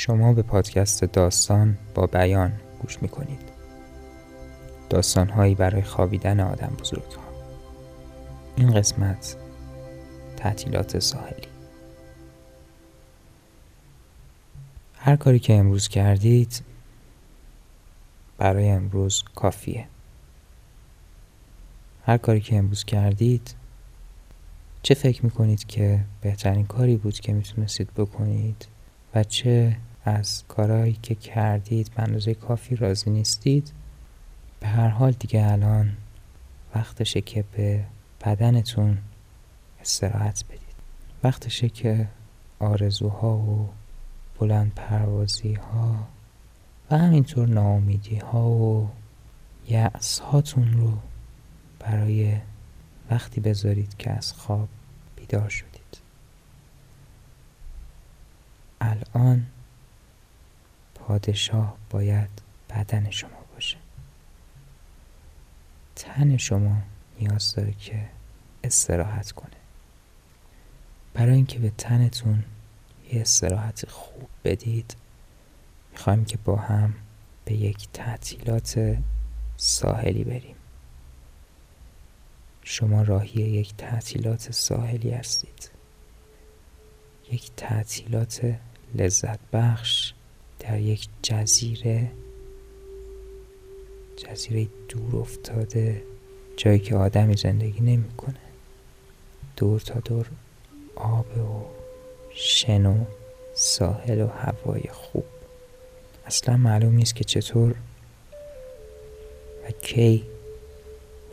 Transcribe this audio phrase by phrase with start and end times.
[0.00, 2.52] شما به پادکست داستان با بیان
[2.82, 3.40] گوش می‌کنید.
[4.90, 7.22] داستان هایی برای خوابیدن آدم بزرگ ها
[8.56, 9.36] این قسمت
[10.36, 11.46] تعطیلات ساحلی.
[14.96, 16.62] هر کاری که امروز کردید
[18.38, 19.86] برای امروز کافیه.
[22.06, 23.54] هر کاری که امروز کردید
[24.82, 28.66] چه فکر می‌کنید که بهترین کاری بود که می‌تونستید بکنید
[29.14, 33.72] و چه از کارهایی که کردید به اندازه کافی راضی نیستید
[34.60, 35.96] به هر حال دیگه الان
[36.74, 37.84] وقتشه که به
[38.24, 38.98] بدنتون
[39.80, 40.60] استراحت بدید.
[41.24, 42.08] وقتشه که
[42.58, 43.68] آرزوها و
[44.38, 46.08] بلند پروازی ها
[46.90, 48.90] و همینطور ناامیدی ها و
[49.68, 50.92] یعص هاتون رو
[51.78, 52.36] برای
[53.10, 54.68] وقتی بذارید که از خواب
[55.16, 56.00] بیدار شدید.
[58.80, 59.46] الان
[61.10, 62.28] پادشاه باید
[62.70, 63.76] بدن شما باشه.
[65.96, 66.76] تن شما
[67.20, 68.08] نیاز داره که
[68.64, 69.56] استراحت کنه.
[71.14, 72.44] برای اینکه به تنتون
[73.12, 74.96] یه استراحت خوب بدید
[75.92, 76.94] می‌خوایم که با هم
[77.44, 78.98] به یک تعطیلات
[79.56, 80.56] ساحلی بریم.
[82.62, 85.70] شما راهی یک تعطیلات ساحلی هستید.
[87.32, 88.56] یک تعطیلات
[88.94, 90.14] لذت بخش
[90.60, 92.10] در یک جزیره
[94.16, 96.02] جزیره دور افتاده
[96.56, 98.40] جایی که آدمی زندگی نمی‌کنه.
[99.56, 100.30] دور تا دور
[100.96, 101.64] آب و
[102.34, 103.04] شن و
[103.54, 105.24] ساحل و هوای خوب.
[106.26, 107.74] اصلا معلوم نیست که چطور
[109.64, 110.24] و کی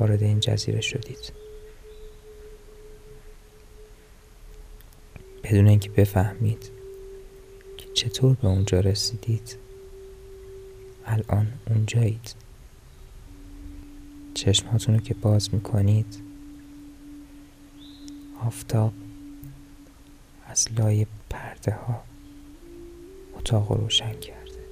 [0.00, 1.32] وارد این جزیره شدید.
[5.44, 6.81] بدون اینکه بفهمید
[7.94, 9.56] چطور به اونجا رسیدید؟
[11.06, 12.34] الان اونجایید.
[14.34, 16.22] چشماتون رو که باز می‌کنید.
[18.40, 18.92] آفتاب
[20.46, 22.02] از لای پرده ها
[23.38, 24.64] اتاق رو روشن کرده.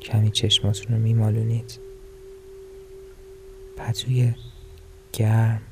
[0.00, 1.78] کمی چشماتون رو میمالونید.
[3.76, 4.34] پتوی
[5.12, 5.62] گرم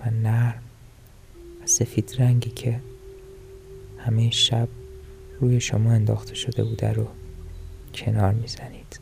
[0.00, 0.62] و نرم
[1.62, 2.80] و سفید رنگی که
[3.98, 4.68] همه شب
[5.40, 7.06] روی شما انداخته شده بوده رو
[7.94, 9.00] کنار می‌زنید.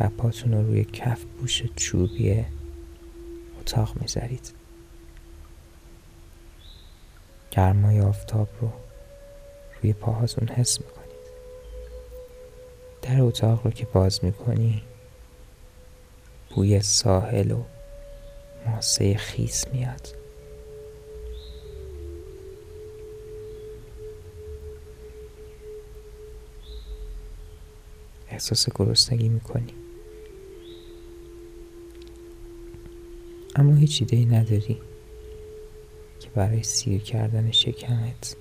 [0.00, 2.44] و پاتون رو روی کف بوش چوبی
[3.60, 4.52] اتاق می‌ذارید.
[7.50, 8.72] گرمای آفتاب رو
[9.82, 11.00] روی پاهاتون حس می‌کنید.
[13.02, 14.82] در اتاق رو که باز می‌کنی
[16.54, 17.64] بوی ساحل و
[18.66, 20.19] ماسه خیس میاد.
[28.40, 29.74] احساس گرسنگی می‌کنی.
[33.56, 34.78] اما هیچ ایده ای نداری
[36.20, 38.36] که برای سیر کردن شکمت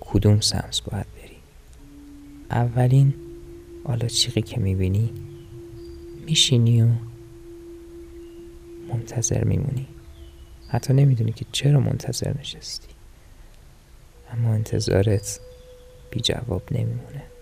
[0.00, 1.36] کدوم سمس باید بری.
[2.50, 3.14] اولین
[3.84, 5.12] آلاچیقی که می‌بینی
[6.26, 6.88] میشینی و
[8.88, 9.86] منتظر میمونی.
[10.68, 12.94] حتی نمی‌دونی که چرا منتظر نشستی.
[14.32, 15.40] اما انتظارت
[16.10, 17.33] بی جواب نمیمونه.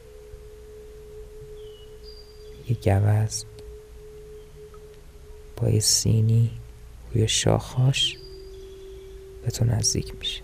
[2.69, 3.45] یه گوز
[5.56, 6.50] با یه سینی
[7.15, 8.17] روی شاخاش
[9.45, 10.43] به تو نزدیک میشه.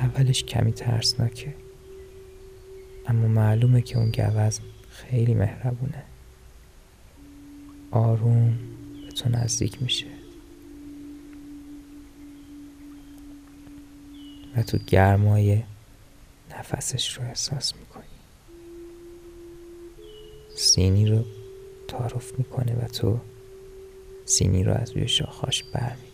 [0.00, 1.54] اولش کمی ترسناکه
[3.06, 4.60] اما معلومه که اون گوز
[4.90, 6.02] خیلی مهربونه.
[7.90, 8.58] آروم
[9.06, 10.06] به تو نزدیک میشه.
[14.56, 15.62] و تو گرمای
[16.50, 18.09] نفسش رو احساس می‌کنی.
[20.54, 21.24] سینی رو
[21.88, 23.18] تعارف می‌کنه و تو
[24.24, 26.10] سینی رو از روی شاخاش بر میداری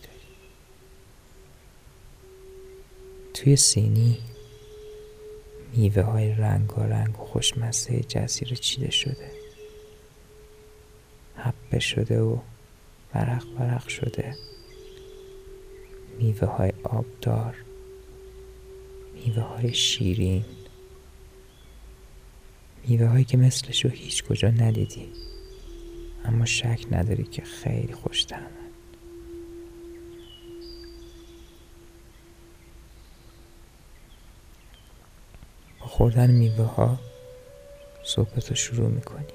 [3.33, 4.17] توی سینی
[5.75, 9.31] میوه های رنگ و رنگ و خوشمزه جزیره چیده شده.
[11.35, 12.37] حبه شده و
[13.15, 14.35] ورق ورق شده.
[16.19, 17.55] میوه های آبدار
[19.13, 20.45] میوه های شیرین.
[22.87, 25.13] میوه هایی که مثلش رو هیچ کجا ندیدی.
[26.25, 28.25] اما شک نداری که خیلی خوش
[35.79, 36.99] با خوردن میوه ها
[38.03, 39.33] صحبت رو شروع می‌کنی.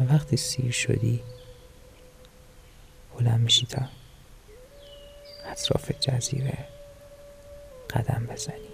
[0.00, 1.22] و وقتی سیر شدی
[3.18, 3.88] بلند میشی تا
[5.44, 6.58] اطراف جزیره
[7.90, 8.67] قدم بزنی.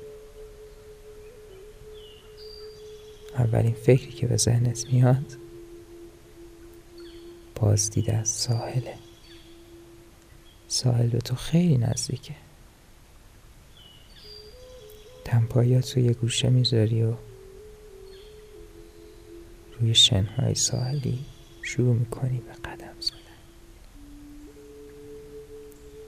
[3.35, 5.37] اولین فکری که به ذهنت میاد
[7.55, 8.95] بازدید از ساحله.
[10.69, 12.35] ساحل به تو خیلی نزدیکه.
[15.25, 17.15] تنپاییات رو یه گوشه می‌ذاری و
[19.81, 21.19] روی شنهای ساحلی
[21.63, 23.19] شروع می‌کنی به قدم زدن.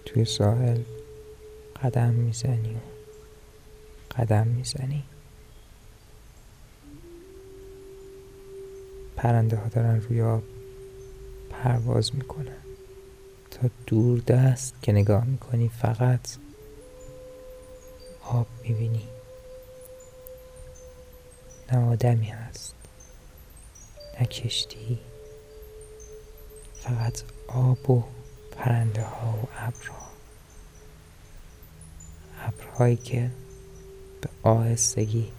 [0.05, 0.81] توی ساحل
[1.83, 2.79] قدم می‌زنی و
[4.19, 5.05] قدم می‌زنی.
[9.17, 10.43] پرنده ها دارن روی آب
[11.51, 12.57] پرواز می‌کنن.
[13.51, 16.37] تا دور دست که نگاه می‌کنی فقط
[18.23, 19.09] آب می‌بینی.
[21.73, 22.75] نه آدمی هست.
[24.21, 24.99] نه کشتی.
[26.75, 28.05] فقط آب و
[28.53, 30.07] پرنده ها و ابرها
[32.41, 33.31] ابرهایی که
[34.21, 35.33] به آهستگی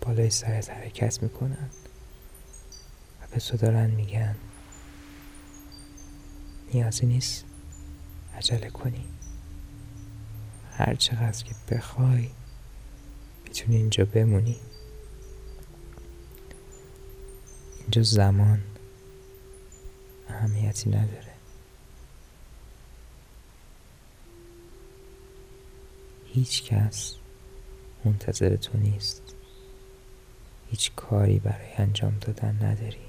[0.00, 1.70] بالای سرت حرکت می‌کنن.
[1.84, 1.87] و
[3.30, 4.36] به دارن میگن.
[6.74, 7.44] نیازی نیست
[8.36, 9.04] عجله کنی.
[10.72, 12.30] هر چقدر که بخوای
[13.44, 14.56] می‌تونی اینجا بمونی.
[17.80, 18.62] اینجا زمان
[20.28, 21.34] اهمیتی نداره.
[26.26, 27.14] هیچ کس
[28.04, 29.22] منتظر تو نیست.
[30.70, 33.07] هیچ کاری برای انجام دادن نداری.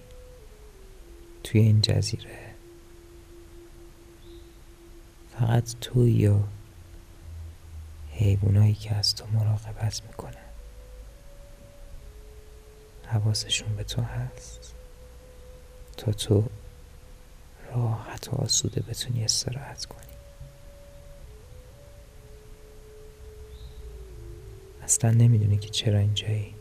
[1.51, 2.53] توی این جزیره.
[5.29, 6.39] فقط توی و
[8.11, 10.33] حیوانایی که از تو مراقبت می‌کنن
[13.05, 14.75] حواسشون به تو هست.
[15.97, 16.43] تا تو
[17.73, 19.99] راحت و آسوده بتونی استراحت کنی.
[24.81, 26.55] اصلا نمی‌دونی که چرا اینجایی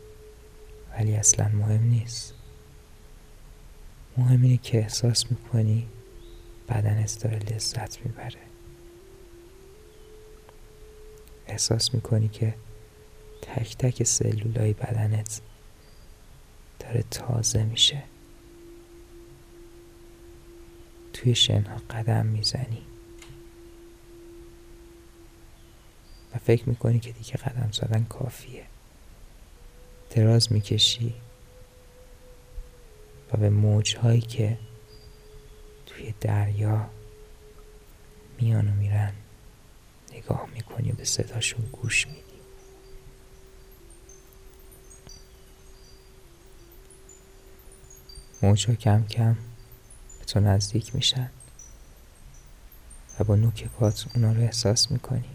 [0.92, 2.37] ولی اصلا مهم نیست.
[4.18, 5.88] مهم اینه که احساس می‌کنی
[6.68, 8.40] بدنت داره لذت می‌بره.
[11.46, 12.54] احساس می‌کنی که
[13.42, 15.40] تک تک سلولای بدنت
[16.80, 18.02] داره تازه میشه.
[21.12, 22.82] توی شنها قدم می‌زنی.
[26.34, 28.66] و فکر می‌کنی که دیگه قدم زدن کافیه.
[30.10, 31.14] دراز می‌کشی.
[33.32, 34.58] و به موجهایی که
[35.86, 36.90] توی دریا
[38.40, 39.12] میان و میرن
[40.12, 42.22] نگاه می‌کنی و به صداشون گوش میدی.
[48.42, 49.36] موجها کم کم
[50.18, 51.30] به تو نزدیک میشن
[53.20, 55.28] و با نوک پات اونا رو احساس می‌کنی.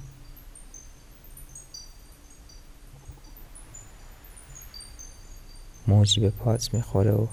[5.88, 7.28] موجی به پات می‌خوره و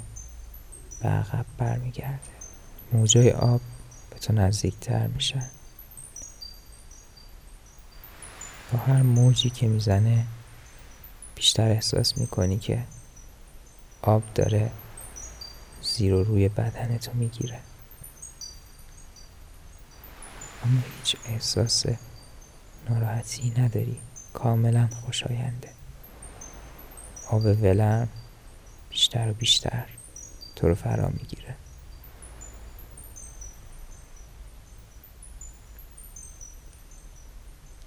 [1.03, 2.31] به عقب برمیگرده.
[2.93, 3.61] موجای آب
[4.11, 5.47] به تو نزدیکتر میشن.
[8.73, 10.27] با هر موجی که می‌زنه
[11.35, 12.85] بیشتر احساس می‌کنی که
[14.03, 14.71] آب داره
[15.83, 17.61] زیر و روی بدنتو می‌گیره.
[20.65, 21.87] اما هیچ احساس
[22.89, 24.01] ناراحتی نداری.
[24.33, 25.71] کاملا خوشاینده.
[27.31, 28.09] آب ولرم
[28.91, 29.87] بیشتر و بیشتر.
[30.61, 31.55] تو رو فرا می‌گیره.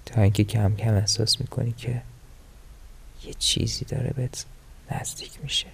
[0.06, 2.02] تا اینکه کم کم احساس می‌کنی که
[3.24, 4.46] یه چیزی داره بهت
[4.90, 5.66] نزدیک میشه.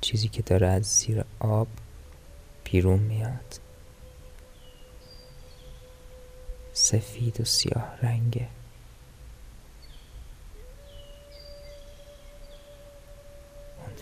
[0.00, 1.68] چیزی که داره از زیر آب
[2.64, 3.60] بیرون میاد.
[6.72, 8.48] سفید و سیاه رنگه.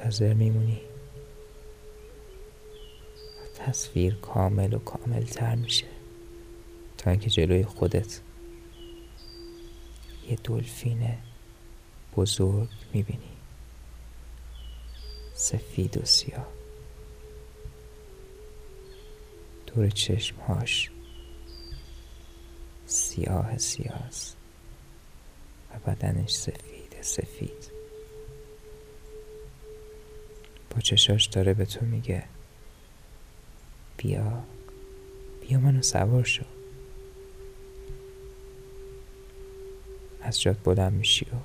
[0.05, 0.81] منتظر میمونی.
[3.57, 5.87] تصویر کامل و کامل تر میشه.
[6.99, 8.21] تا اینکه جلوی خودت
[10.29, 11.19] یه دلفین
[12.17, 13.37] بزرگ می‌بینی.
[15.35, 16.49] سفید و سیاه.
[19.67, 20.91] دور چشمهاش
[22.87, 24.11] سیاه سیاه
[25.71, 27.74] و بدنش سفید سفید.
[30.81, 32.23] چشاش داره به تو میگه.
[33.97, 34.43] بیا.
[35.41, 36.45] بیا منو سوار شو.
[40.23, 41.37] از جات بلند میشی و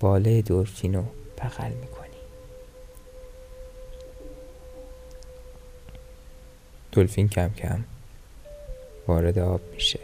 [0.00, 1.04] باله دورفینو
[1.38, 2.10] بغل می‌کنی.
[6.92, 7.84] دلفین کم کم
[9.08, 10.00] وارد آب میشه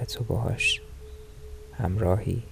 [0.00, 0.80] و تو باهاش
[1.78, 2.42] همراهی.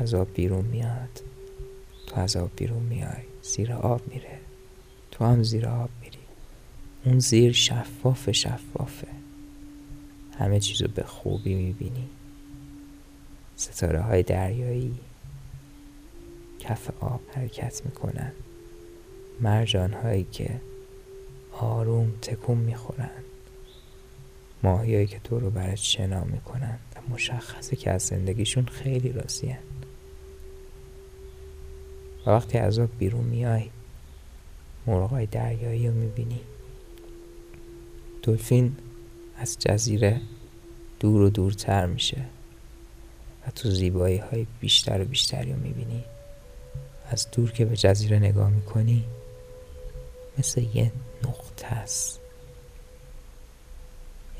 [0.00, 1.22] از آب بیرون میاد.
[2.06, 3.22] تو از آب بیرون میای.
[3.42, 4.38] زیر آب میره.
[5.10, 6.18] تو هم زیر آب میری.
[7.04, 9.06] اون زیر شفاف شفافه.
[10.38, 12.08] همه چیزو به خوبی می‌بینی.
[13.56, 14.94] ستاره های دریایی.
[16.58, 18.32] کف آب حرکت می‌کنن.
[19.40, 20.60] مرجان هایی که
[21.52, 23.10] آروم تکون می‌خورن.
[24.62, 26.78] ماهیایی که تو رو برات شنا می‌کنن
[27.10, 29.58] مشخصه که از زندگیشون خیلی راضیه
[32.26, 33.70] و وقتی از آب بیرون میای
[34.86, 36.40] مرغای دریایی رو می‌بینی.
[38.22, 38.76] دلفین
[39.36, 40.20] از جزیره
[41.00, 42.24] دور و دورتر میشه
[43.46, 46.04] و تو زیبایی های بیشتر و بیشتری رو می‌بینی.
[47.10, 49.04] از دور که به جزیره نگاه می‌کنی
[50.38, 50.92] مثل یه
[51.24, 52.20] نقطه است.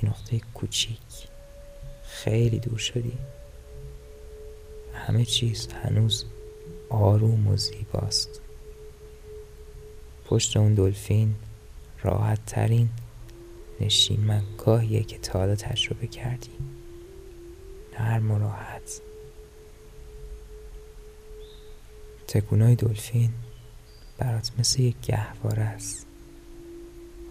[0.02, 1.28] یه نقطه کوچیک.
[2.04, 3.18] خیلی دور شدی.
[4.94, 6.24] همه چیز هنوز
[6.90, 8.40] آروم و زیباست.
[10.26, 11.34] پشت اون دلفین
[12.02, 12.88] راحت ترین
[13.80, 16.50] نشیمنگاهیه که تا حالا تجربه کردی.
[18.00, 19.00] نرم و راحت.
[22.28, 23.30] تکونای دلفین
[24.18, 26.06] برات مثل یک گهواره است.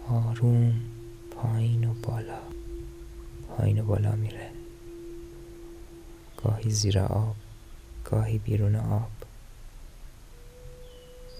[0.08, 0.80] آروم
[1.30, 2.40] پایین و بالا.
[3.48, 4.50] پایین و بالا میره.
[6.44, 7.36] گاهی زیر آب
[8.04, 9.19] گاهی بیرون آب.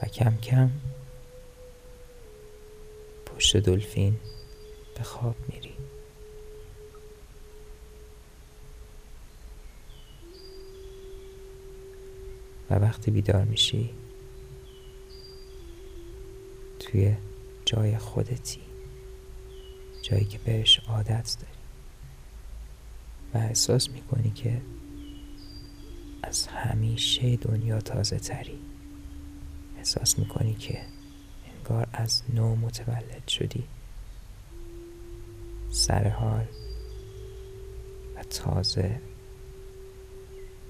[0.02, 0.70] و کم کم
[3.26, 4.16] پشت دلفین
[4.96, 5.74] به خواب میری.
[12.70, 13.90] و وقتی بیدار میشی
[16.78, 17.16] توی
[17.64, 18.60] جای خودتی
[20.02, 21.60] جایی که بهش عادت داری.
[23.34, 24.60] و احساس می‌کنی که
[26.22, 28.69] از همیشه دنیا تازه تری.
[29.80, 30.82] احساس می‌کنی که
[31.56, 33.64] انگار از نو متولد شدی.
[35.70, 36.46] سر حال
[38.16, 39.00] و تازه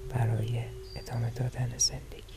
[0.09, 0.63] برای
[0.95, 2.30] ادامه دادن زندگی.